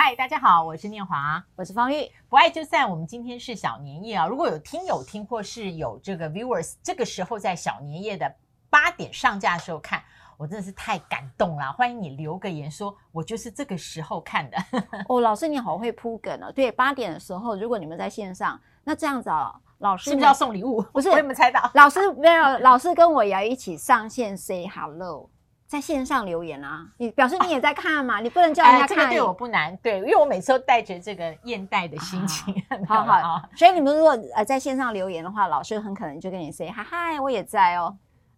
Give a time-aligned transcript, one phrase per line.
[0.00, 2.88] 嗨，大家好，我是念华，我是方玉，不爱就散。
[2.88, 8.32] 我们今天是小年夜啊，如果有听友听或是有这个 viewers，这个时候在小年夜的
[8.70, 10.00] 八点上架的时候看，
[10.36, 11.72] 我真的是太感动了。
[11.72, 14.56] 欢迎你留个言说，我就是这个时候看的。
[15.10, 16.52] 哦，老师你好会铺梗哦。
[16.52, 20.80] 对，八点的时候，如果你们在线上，那这样子啊，老师是不是要送礼物？
[20.92, 21.68] 不是，我有没有猜到？
[21.74, 25.28] 老师没有，老师跟我也要一起上线 say hello。
[25.68, 28.16] 在线上留言啊，你表示你也在看嘛？
[28.16, 28.88] 啊、你不能叫人家看、哎。
[28.88, 32.54] 这个对我不难，对，因为我每次都带着这个厌代的心情。
[32.88, 37.94] 好好好，所以你们如果呃在线上留言的话，老师很可能就跟你 say 嗨嗨，我也在哦。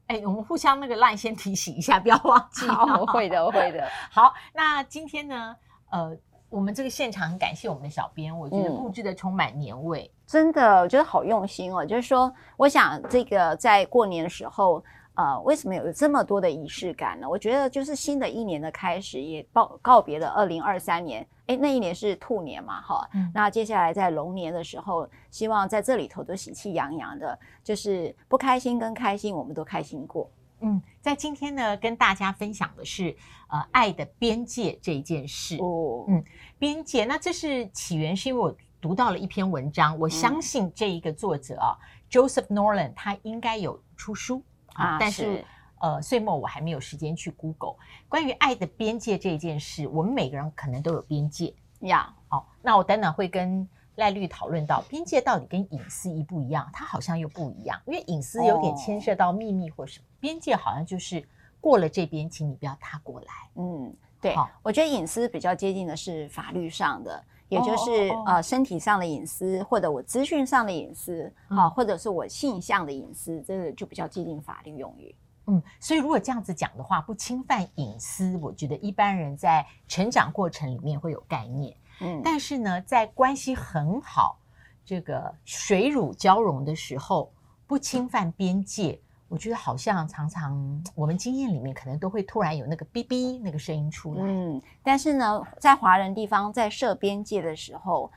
[0.09, 2.67] 哎，我们互相那个 line 先提醒一下，不要忘记。
[2.67, 3.89] 好，我会的， 我会的。
[4.11, 5.55] 好，那今天呢，
[5.91, 6.13] 呃，
[6.49, 11.87] 我们这个现场很感谢我们的小编，我觉得布置的充满年味、嗯，真的，我觉得好用心哦。
[11.87, 14.85] 就是说，我想这个在过年的时候。
[15.21, 17.29] 呃，为什么有这么多的仪式感呢？
[17.29, 21.27] 我觉得就是新的一年的开始，也告告别了二零二三年。
[21.47, 23.07] 哎，那一年是兔年嘛，哈。
[23.13, 23.31] 嗯。
[23.35, 30.31] 那接下来在龙年的时候，希望在这里头都喜气洋洋的，就是不开心跟开心，我们都开心过。
[30.61, 33.15] 嗯，在今天呢，跟大家分享的是
[33.49, 35.59] 呃，爱的边界这一件事。
[35.59, 36.07] 哦。
[36.09, 36.25] 嗯，
[36.59, 44.43] 边界，那这是起源，是因为我读到了一篇文章，我相信这一个作者啊，嗯，Joseph Norland，他应该有出书。
[44.81, 45.45] 啊，但是，是
[45.79, 47.75] 呃，岁末我还没有时间去 Google
[48.09, 49.87] 关于爱的边界这件事。
[49.89, 52.15] 我们每个人可能都有边界呀。
[52.29, 56.69] 好 Yeah.、哦，那我等等会跟赖律讨论到边界到底跟隐私一不一样？
[56.73, 60.21] 它好像又不一样，因为隐私有点牵涉到秘密或什么，oh.
[60.21, 61.27] 边界好像就是
[61.61, 63.27] 过了这边，请你不要踏过来。
[63.57, 67.25] 嗯，对，好我觉得隐私比较接近的是法律上的。
[67.51, 75.15] 也就是呃身体上的隐私，或者我资讯上的隐私，啊，或者是我性向的隐私，这个就比较接近法律用语。
[75.47, 81.77] 嗯，所以如果这样子讲的话，不侵犯隐私，我觉得一般人在成长过程里面会有概念。
[82.01, 84.39] 嗯，但是呢，在关系很好，
[84.85, 87.33] 这个水乳交融的时候，
[87.67, 89.01] 不侵犯边界。
[89.31, 98.11] 我觉得好像常常我们经验里面可能都会突然有那个哔哔那个声音出来，嗯，但是呢，在华人地方在设边界的时候，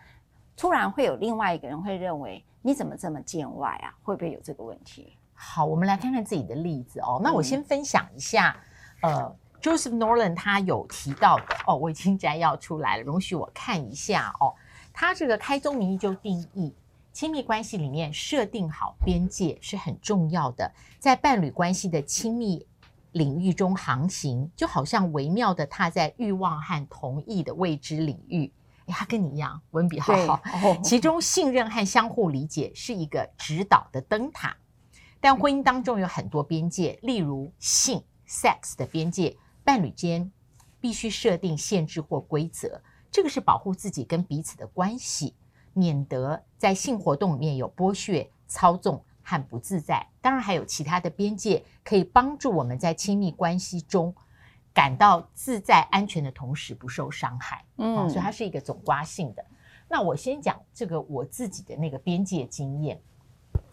[0.57, 3.93] 突然会有另外一个人会认为你怎么这么见外啊？
[4.01, 5.15] 会不会有这个问题？
[5.35, 7.21] 好，我们来看看自己的例子哦。
[7.23, 8.55] 那我先分享一下，
[9.01, 14.51] 嗯、呃，Joseph Norland 他有提到的哦，我已经摘要出来了，容许我看一下哦。
[14.91, 16.73] 他这个开宗明义就定义。
[17.13, 22.65] 亲密关系里面设定好边界是很重要的，在伴侣关系的亲密
[23.11, 28.51] 领域中航行，就好像微妙的踏在欲望和同意的未知领域。
[28.87, 30.41] 哎，他跟你一样，文笔好好。
[30.83, 34.57] 其中信任和相互理解是一个指导的灯塔，
[35.21, 40.31] 但婚姻当中有很多边界，例如性 （sex） 的边界，伴侣间
[40.81, 42.81] 必须设定限制或规则，
[43.11, 45.35] 这个是保护自己跟彼此的关系。
[45.73, 50.07] 免得在性活动里面有剥削、操纵和不自在。
[50.21, 54.13] 当然，还有其他的边界可以帮助我们在亲密关系中
[54.73, 57.65] 感到自在、安全的同时不受伤害。
[57.77, 59.45] 嗯、哦，所以它是一个总刮性的。
[59.89, 62.99] 那我先讲这个我自己的那个边界经验。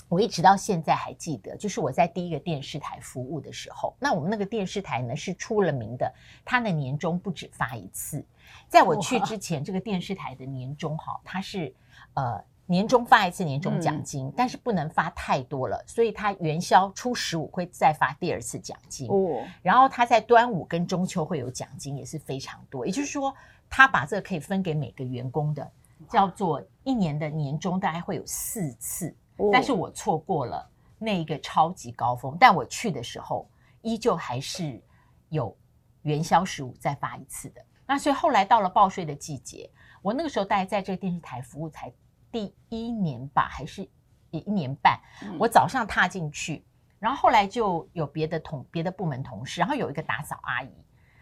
[0.09, 6.13] 我一直到现在还记得，就是我在第一个电视台服务的时候，那我们那个电视台呢是出了名的，
[6.45, 8.25] 它的年终不止发一次。
[8.67, 11.73] 在我去之前，这个电视台的年终哈，它是。
[12.15, 19.09] 呃，年终发一次年终奖金，嗯、但是不能发太多了，所以他元宵初十五会再发第二次奖金。
[19.09, 22.85] 哦，然后他在端午跟中秋会有奖金，也是非常多。
[22.87, 23.35] 也就是说，
[23.69, 25.71] 他把这个可以分给每个员工的，
[26.09, 29.15] 叫做一年的年终大概会有四次。
[29.37, 30.69] 哦、但是我错过了
[30.99, 33.49] 那一个超级高峰，但我去的时候
[33.83, 34.81] 依旧还是
[35.29, 35.57] 有
[36.03, 37.65] 元宵十五再发一次的。
[37.87, 39.71] 那所以后来到了报税的季节。
[40.03, 41.93] 我那个时候大概在这个电视台服务才
[42.31, 43.89] 第一年吧，还是
[44.31, 45.01] 一年半。
[45.39, 46.65] 我早上踏进去，
[46.99, 50.71] 然后后来就有别的同别的部门同事，然后有一个打扫阿姨，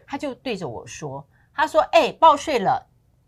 [0.06, 2.86] 她就对着我说：“她说，哎，报税了，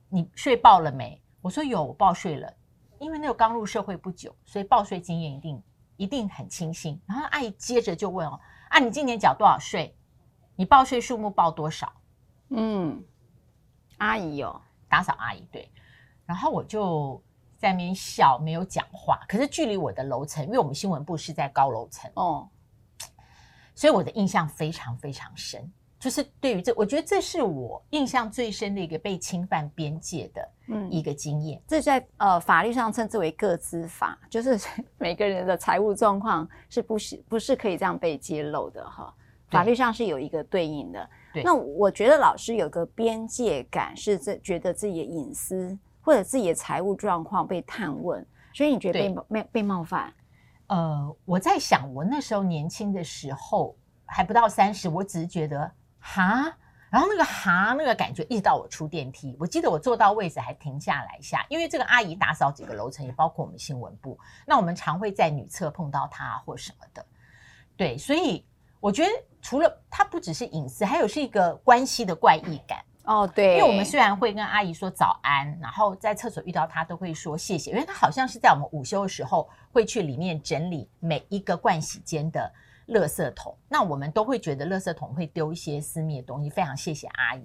[0.09, 2.53] 你税报了没？”我说：“有，我报税了。”
[3.01, 5.63] 因为那个刚入社会不久，所以报税经验一定
[5.97, 7.01] 一定很清新。
[7.07, 8.39] 然后阿姨接着就问：“哦，
[8.69, 9.97] 啊，你今年缴多少税？
[10.55, 11.91] 你报税数目报多少？”
[12.51, 13.03] 嗯，
[13.97, 14.61] 阿姨哦。
[14.91, 15.71] 打扫阿姨对，
[16.27, 17.23] 然后我就
[17.57, 19.21] 在那边笑，没有讲话。
[19.29, 22.49] 可是距离我的楼层，因为我们新闻部是在高楼层哦，
[23.75, 25.73] 所以我的印象非常非常深。
[25.99, 30.51] 就是对于这，我觉得这是我印象最深的一个被侵犯边界的
[30.89, 31.59] 一个经验。
[31.59, 34.59] 嗯、这在呃法律上称之为个资法，就是
[34.97, 39.15] 每个人的财务状况是不是不是可以这样被揭露的哈？
[39.51, 41.11] 法律上是有一个对应的。
[41.33, 50.13] 对，那我觉得老师有个边界感，是这觉得自己的隐私或者自己的财务状况被探问，所以你觉得被被被冒犯？
[50.69, 55.71] 呃，我在想，我那时候年轻的时候还不到三十，我只是觉得。
[56.03, 56.51] 哈，
[56.89, 67.05] 然后那个哈那个感觉，一直到我出电梯，我记得我坐到位置还停下来一下，因为这个阿姨打扫几个楼层，也包括我们新闻部，那我们常会在女厕碰到她或什么的，
[67.77, 68.47] 对，所以
[68.81, 69.11] 我觉得
[69.41, 72.85] 除了它不只是隐私，还有是一个关系的怪异感。
[73.05, 82.53] 哦，对，因为我们虽然会跟阿姨说早安，然后在厕所遇到她都会说谢谢，因为她好像是在我们午休的时候会去里面整理每一个盥洗间的。
[82.89, 87.45] 垃圾桶，那我们都会觉得垃圾桶会丢一些私密的东西，非常谢谢阿姨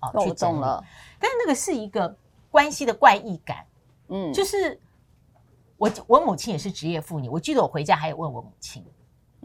[0.00, 0.84] 哦，去整了。
[1.18, 2.14] 但是那个是一个
[2.50, 3.64] 关系的怪异感，
[4.08, 4.78] 嗯，就是
[5.78, 8.84] 我我母亲也是职业妇女，我记得我回家还有问我母亲，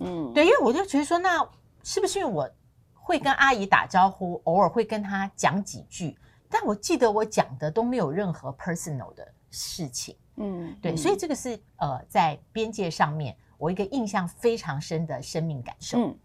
[0.02, 1.42] 嗯，对，因为我就觉得说，那
[1.84, 2.50] 是不是因为我
[2.94, 6.18] 会跟阿姨打招呼，偶尔会跟她讲几句，
[6.50, 13.36] 但我记得我讲的都没有任何 personal 的事情，嗯，对，所以这个是呃在边界上面。
[13.58, 16.00] 我一个印象非常深的生命感受。
[16.00, 16.18] 嗯，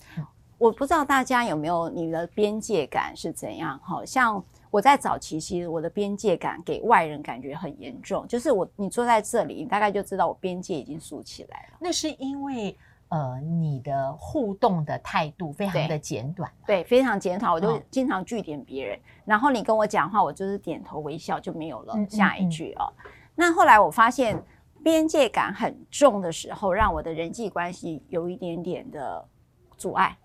[0.57, 3.79] 我不知道大家有没有你的边界感是怎样？
[3.85, 8.27] 好像我在早期，其实我的边界感给外人感觉很严重。
[8.27, 11.77] 就是我，你坐在这里，你大概就知道我边界已经竖起来了。
[11.79, 12.75] 那是因为
[13.09, 17.53] 呃，你的互动的态度非常的简短，对，对，非常简短。
[17.53, 22.93] 我就经常句点别人，哦，然后你跟我讲话，我就是点头微笑就没有了下一句哦。
[22.97, 24.43] 嗯嗯嗯，那后来我发现。
[24.85, 29.27] 边界感很重的时候，让我的人际关系有一点点的
[29.77, 30.17] 阻碍。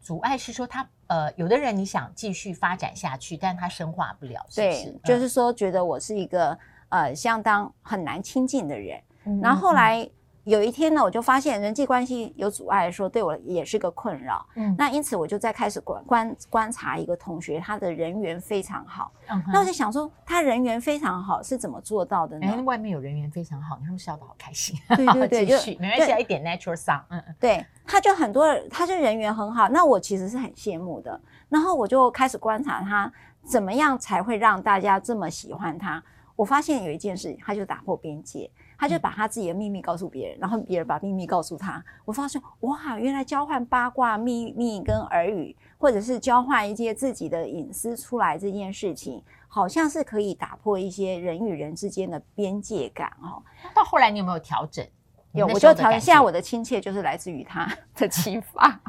[0.00, 4.90] 阻碍是说他呃，有的人你想继续发展下去，但他深化不了，是不是？
[4.90, 9.00] 对，就是说觉得我是一个呃相当很难亲近的人。
[9.26, 10.08] 嗯、然后后来。
[10.46, 14.44] 嗯有一天呢，我就发现人际关系有阻碍的时候，对我也是个困扰。
[14.56, 19.10] 嗯，那因此我就在开始观观观察一个同学，他的人缘非常好。
[19.28, 22.46] 嗯，那我就想说，他人缘非常好是怎么做到的呢？
[22.46, 24.78] 哎，外面有人缘非常好，他们笑得好开心。
[24.88, 27.02] 对对对， 继续，没关系，一点 natural sound。
[27.08, 29.68] 嗯嗯，对，他就很多，他就人缘很好。
[29.70, 31.18] 那我其实是很羡慕的。
[31.48, 33.10] 然后我就开始观察他
[33.42, 36.02] 怎么样才会让大家这么喜欢他。
[36.36, 38.50] 我发现有一件事，他就打破边界。
[38.78, 41.82] 他就把他自己的秘密告诉别人，然后别人把秘密告诉他。
[42.04, 53.42] 我发现哇，原来交换八卦秘密跟耳语，或者是交换一些自己的隐私出来这件事情，好像是可以打破一些人与人之间的边界感哦。
[53.74, 54.86] 到后来你有没有调整？
[55.32, 56.00] 有，我就调整。
[56.00, 58.80] 现在我的亲切就是来自于他的启发。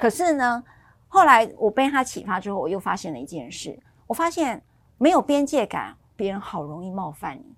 [0.00, 0.62] 可是呢，
[1.06, 4.62] 后来我被他启发之后，我又发现了一件事，我发现
[4.98, 7.56] 没有边界感，别人好容易冒犯你。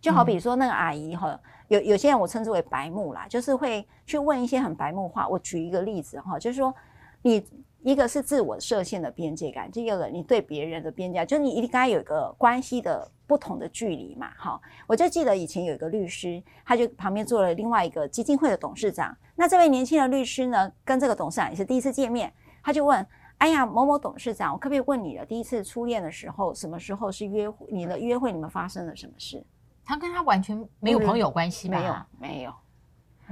[0.00, 1.38] 就好比说那个阿姨哈，
[1.68, 5.26] 有有些人我称之为白目啦，就是会去问一些很白目话。
[5.28, 6.74] 我举一个例子哈，就是说
[7.22, 7.44] 你
[7.82, 14.30] 一个是自我设限的边界感，第二个你对别人的边界，就是你应该有一个关系的不同的距离嘛。
[14.36, 19.16] 哈，我就记得以前有一个律师，他就旁边坐了另外一个基金会的董事长。
[19.34, 23.04] 那这位年轻的律师呢，跟这个董事长也是第一次见面，他就问：
[23.38, 27.66] 哎呀，某某董事长，我可不可以问你的第一次初恋的时候，什么时候是约会？
[27.70, 29.44] 你的约会你们发生了什么事？
[29.86, 31.78] 他跟他完全没有朋友关系吧？
[31.78, 32.52] 没有，没有。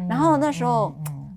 [0.08, 0.94] 然后那时候，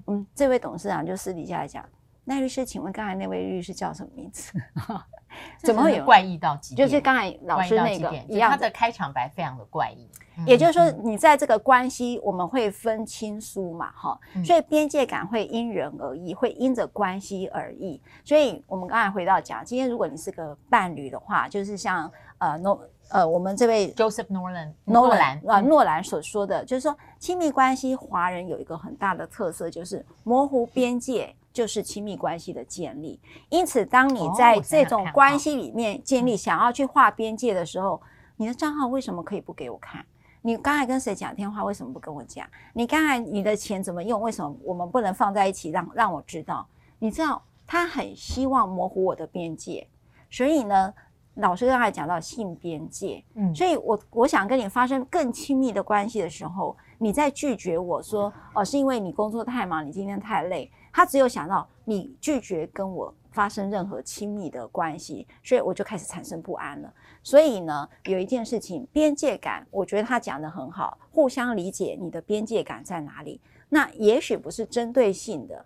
[0.07, 1.83] 嗯，这位董事长就私底下来讲
[2.25, 4.53] ：“赖律师，请问刚才那位律师叫什么名字？”
[5.61, 6.87] 怎么会有怪异到极点？
[6.87, 10.09] 就是刚才老师那个一样，他的开场白非常的怪异。
[10.45, 18.01] 也就是说，你在这个关系，我们会分亲疏嘛，哈，所以边界感会因人而异，会因着关系而异。
[18.23, 33.19] 所以我们刚才回到讲，今天如果你是个伴侣的话，就是像呃诺呃我们这位 Joseph Norland 诺兰啊诺兰所说的，就是说亲密关系，华人有一个很大的特色，就是模糊边界就是亲密关系的建立。
[33.49, 38.01] 因此，当你在这种关系里面建立想要去划边界的时候，
[38.35, 40.05] 你的账号为什么可以不给我看？
[40.41, 41.63] 你刚才跟谁讲电话？
[41.63, 42.47] 为什么不跟我讲？
[42.73, 44.21] 你刚才你的钱怎么用？
[44.21, 46.65] 为什么我们不能放在一起让让我知道？
[46.99, 49.85] 你知道他很希望模糊我的边界，
[50.29, 50.93] 所以呢，
[51.37, 60.71] 老师刚才讲到性边界，嗯，所以我我想跟你发生更亲密的关系的时候，你在拒绝我说哦，是因为你工作太忙，你今天太累。
[60.91, 66.91] 他只有想到你拒绝跟我发生任何亲密的关系，所以我就开始产生不安了。
[67.21, 73.39] 所以呢，有一件事情，边界感，我觉得他讲的很好，互相理解你的边界感在哪里。
[73.69, 75.63] 那也许不是针对性的，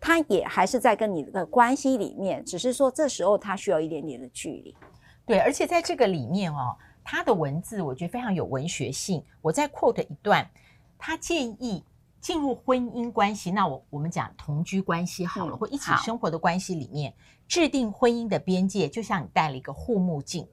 [0.00, 4.74] 他也还是在跟你的关系里面，只是说这时候他需要一点点的距离。
[5.26, 9.24] 对，而且在这个里面哦，他的文字我觉得非常有文学性。
[9.40, 10.50] 我再 quote 一段，
[10.98, 11.84] 他建议。
[12.22, 17.12] 进入婚姻关系，那我我们讲同居关系好了，嗯、或一起生活的关系里面，
[17.48, 20.46] 制定婚姻的边界，就像你戴了一个护目镜，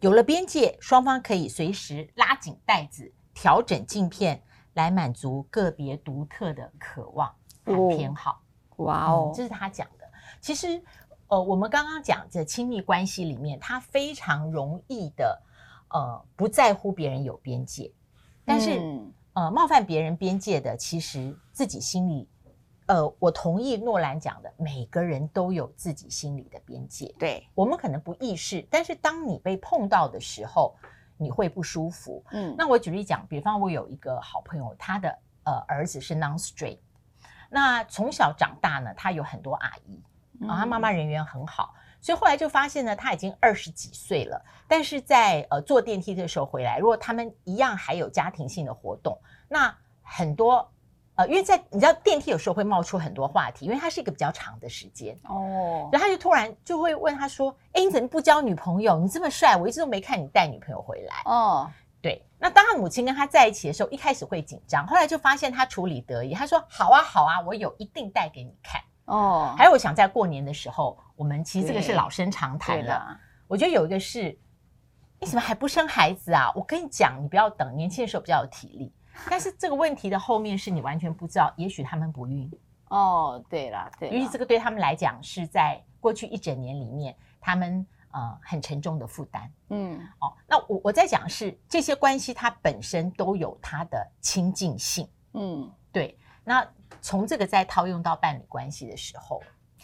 [0.00, 4.42] 有了边界，双方可以随时拉紧带子，调整镜片，
[4.72, 7.30] 来满足个别独特的渴望
[7.62, 8.40] 和偏好。
[8.76, 10.10] 哦哇哦、嗯，这是他讲的。
[10.40, 10.82] 其实，
[11.32, 15.42] 呃，我们刚刚讲这亲密关系里面，他非常容易的，
[15.88, 17.90] 呃，不在乎别人有边界，
[18.44, 18.78] 但是。
[18.78, 22.28] 嗯呃，冒犯别人边界的，其实自己心里，
[22.84, 27.14] 呃，我同意诺兰讲的，每个人都有自己心里的边界。
[27.18, 30.76] 对，我们可能不意识，但是当你被碰到的时候，
[31.16, 32.22] 你会不舒服。
[32.32, 36.80] 嗯，那我举例讲，比方我有一个好朋友，他的呃儿子是 non-straight，
[37.48, 39.98] 那从小长大呢，他有很多阿姨，
[40.48, 41.74] 啊，他妈妈人缘很好。
[42.00, 49.16] 所以后来就发现呢，他已经二十几岁了，但是在呃坐电梯的时候回来，如果他们一样还有家庭性的活动，
[49.48, 49.72] 那
[50.02, 50.68] 很多
[51.14, 58.98] 呃，因为在你知道电梯有时候会冒出很多话题，因为它是一个比较长的时间哦，然后他就突然就会问他说：“哎，你怎么不交女朋友？
[58.98, 61.70] 你这么帅，我一直都没看你带女朋友回来。”哦，
[62.00, 62.26] 对。
[62.38, 73.18] 那当他母亲跟他在一起的时候，一开始会紧张，后来就发现他处理得宜，他说：“好啊，好啊，我有一定带给你看。”哦，还有我想在过年的时候，我们其实这个是老生常谈了。
[73.48, 74.38] 我觉得有一个是，
[75.18, 76.50] 你怎么还不生孩子啊？
[76.54, 78.92] 我跟你讲，你不要等，年轻的时候比较有体力。
[79.28, 82.50] 但是这个问题的后面是你完全不知道，也许他们不孕。
[82.88, 89.52] 哦，对了，对，因为这个对他们来讲是在过去一整年里面，他们呃很沉重的负担。
[89.70, 95.06] 嗯，哦，那我我在讲是这些关系，它本身都有它的亲近性。
[95.34, 96.66] 嗯，对，那。
[97.00, 99.40] 从这个再套用到伴侣关系的时候，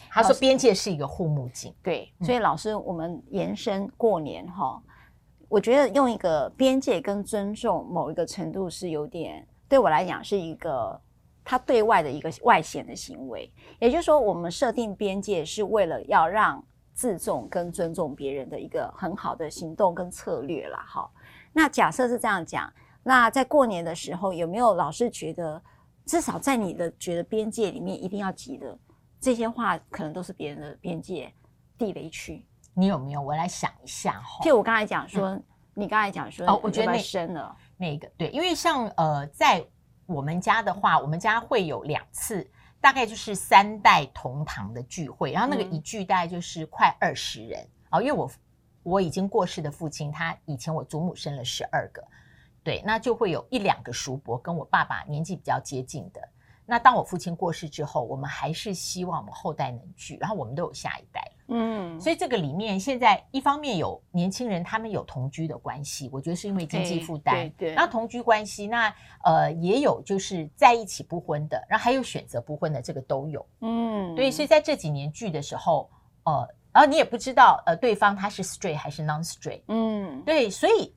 [0.09, 1.73] 他说边界是一个护目镜。
[1.83, 4.81] 对，所以老师，我们延伸过年哈，
[5.47, 10.99] 我觉得用一个边界跟尊重某一个程度是有点，对我来讲是一个
[11.43, 13.51] 他对外的一个外显的行为。
[13.79, 16.63] 也就是说，我们设定边界是为了要让
[16.93, 20.85] 自重跟尊重别人的一个很好的行动跟策略啦。
[20.87, 21.09] 哈，
[21.51, 22.71] 那假设是这样讲，
[23.03, 25.61] 那在过年的时候，有没有老师觉得？
[26.09, 28.75] 至少在你的觉得边界里面一定要记得
[29.19, 31.31] 这些话，可能都是别人的边界
[31.77, 32.43] 地雷区。
[32.73, 33.21] 你有没有？
[33.21, 34.43] 我来想一下哈。
[34.43, 35.43] 就我刚才讲说，嗯、
[35.75, 39.63] 你刚才讲说，哦，我觉得那深了那个对，因为像呃，在
[40.07, 42.49] 我们家的话，我们家会有两次，
[42.81, 47.61] 大概就是三代同堂的聚会，然后那个一聚大概就是快二十人
[47.91, 48.31] 啊、嗯哦，因为我
[48.81, 52.03] 我已经过世的父亲，他以前我祖母生了十二个。
[52.69, 56.21] 对，那就会有一两个叔伯跟我爸爸年纪比较接近的。
[56.67, 61.31] 那当我父亲过世之后，我们还是希望我们后代能聚，然后我们都有下一代。
[61.47, 67.33] 嗯，所以这个里面现在一方面有年轻人，他们有同居的关系，我觉得是因为经济负担。
[67.33, 67.73] 对对。
[67.73, 73.43] 然后同居关系，那呃也有就是在一起不婚的，然后还有选择不婚的，这个都有。
[73.61, 75.89] 嗯，对，所以在这几年聚的时候，
[76.25, 79.63] 呃，然后你也不知道呃对方他是 straight 还是 non-straight。
[79.69, 80.93] 嗯，对，所以。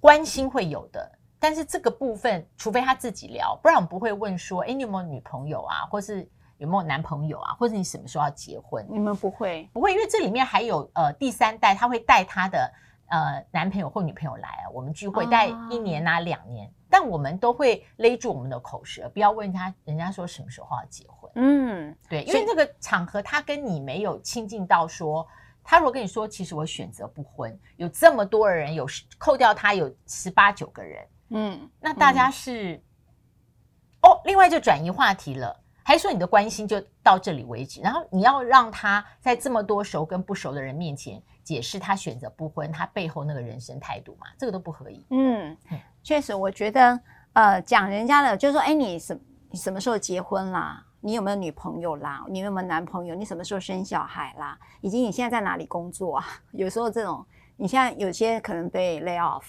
[0.00, 8.86] 关心会有的，但是这个部分，除非他自己聊，不然我们不会问说，哎，你有没有女朋友啊，或是有没有男朋友啊，或者你什么时候要结婚？
[8.88, 12.72] 你们不会，不会，因为这里面还有呃第三代，他会带他的
[13.08, 21.30] 呃男朋友或女朋友来啊，我们聚会带一年啊两年，但我们都会勒住我们的口舌，不要问他人家说什么时候要结婚。
[21.34, 25.26] 嗯，对，因为那个场合他跟你没有亲近到说。
[25.66, 28.86] 他如果跟你说，其实我选择不婚，有这么多人，有
[29.18, 32.82] 扣掉他有十八九个人，嗯，那大家是、嗯、
[34.02, 37.80] 哦，另外就转移话题了，还是说你的关心就到这里为止？
[37.80, 45.04] 然后你要让他在这么多熟跟不熟的人面前解释他选择不婚，他背后那个人生态度嘛，这个都不可以。
[45.10, 45.56] 嗯，
[46.02, 47.00] 确实，我觉得
[47.32, 49.20] 呃，讲人家的，就是说，哎，你什
[49.50, 50.85] 你什么时候结婚啦？
[51.06, 52.24] 你有没有女朋友啦？
[52.28, 53.14] 你有没有男朋友？
[53.14, 54.58] 你什么时候生小孩啦？
[54.80, 56.26] 以及你现在在哪里工作啊？
[56.50, 57.24] 有时候这种，
[57.56, 59.44] 你现在有些可能被 lay off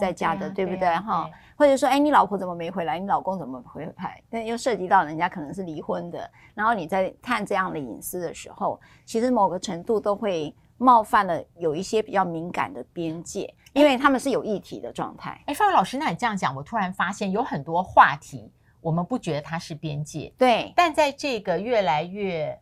[0.00, 0.88] 在家的，哦、对，啊、对不对？
[0.96, 2.98] 哈，对或者说，哎，你老婆怎么没回来？
[2.98, 4.20] 你老公怎么回来？
[4.28, 15.40] 但又涉及到人家可能是离婚的，然后你在探这样的隐私的时候，其实某个程度都会冒犯了有一些比较敏感的边界，因为他们是有议题的状态。
[15.46, 18.50] 哎，范伟老师，那你这样讲，我突然发现有很多话题。
[18.86, 22.56] 我们不觉得它是边界，对，但在这个越来越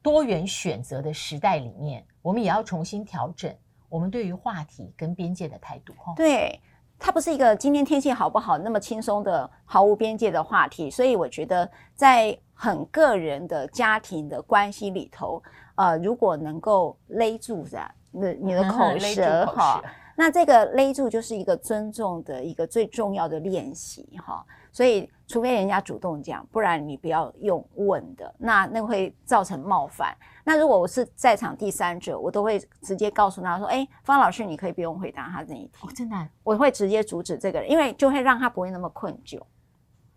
[0.00, 3.54] 多元选择的时代里面，我们也要重新调整
[3.90, 5.92] 我们对于话题跟边界的态度。
[6.16, 6.58] 对，
[6.98, 15.42] 它不是一个今天天气好不好那么轻松的毫无边界的话题，所以我觉得在很个人的家庭的关系里头，
[15.74, 19.82] 呃，如果能够勒住的你的 你的口舌哈。
[20.20, 30.14] 那这个勒住就是一个尊重的一个最重要的练习哈，所以除非人家主动讲，不然你不要用问的，那那会造成冒犯。
[30.44, 39.40] 那如果我是在场第三者，我都会直接告诉他说：“哎，方老师，你可以不用回答他这一题。”哦，真的，我会直接阻止这个人，因为就会让他不会那么困窘。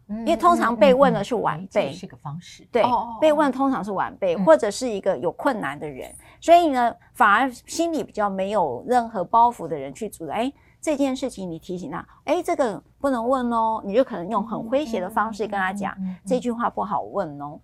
[0.07, 2.67] 因为通常被问的是晚辈，是个方式。
[2.72, 2.83] 对，
[3.22, 10.31] 被问通常是晚辈或者是一个有困难的人，所以呢，反而心里比较没有任何包袱的人去阻止。
[10.31, 15.95] 哎，这件事情你提醒他，哎，这个不能问哦，你就可能用很诙谐的方式跟他讲，
[16.25, 17.60] 这句话不好问哦，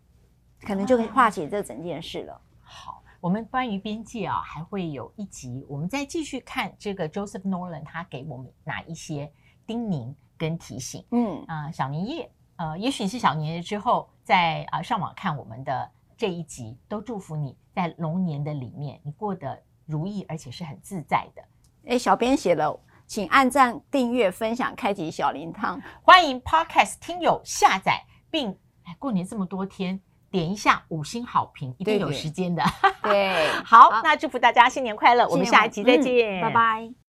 [0.61, 2.41] 可能就可以化解这整件事了。
[2.61, 9.29] 好，我们关于边界啊，还会有一集，我们再继续看这个 Joseph Nolan 他给我们哪一些
[9.67, 11.05] 叮咛跟提醒。
[11.11, 12.31] 嗯啊，小年夜。
[12.55, 21.41] 呃，也许是小年夜之后，再啊、呃、上网看我们的这一集，都祝福你在龙年的里面，你过得如意，而且是很自在的。
[21.87, 22.77] 哎，小编写了，
[23.07, 28.51] 请按赞、订阅、分享、开启小铃铛，欢迎 Podcast 听友下载，并
[28.83, 29.97] 哎过年这么多天，
[30.29, 32.61] 点一下五星好评，一定有时间的。
[33.01, 37.08] 对，对 好，好，那祝福大家新年快乐，我们下一集再见，嗯、拜拜。